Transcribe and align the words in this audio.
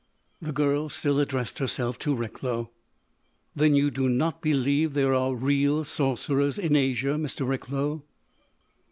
The 0.41 0.51
girl 0.51 0.89
still 0.89 1.19
addressed 1.19 1.59
herself 1.59 1.99
to 1.99 2.15
Recklow: 2.15 2.71
"Then 3.55 3.75
you 3.75 3.91
do 3.91 4.09
not 4.09 4.41
believe 4.41 4.95
there 4.95 5.13
are 5.13 5.35
real 5.35 5.83
sorcerers 5.83 6.57
in 6.57 6.75
Asia, 6.75 7.17
Mr. 7.19 7.47
Recklow?" 7.47 8.01